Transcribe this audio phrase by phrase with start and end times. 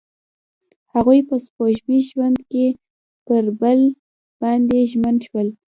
[0.93, 2.65] هغوی په سپوږمیز ژوند کې
[3.27, 3.79] پر بل
[4.41, 5.47] باندې ژمن شول.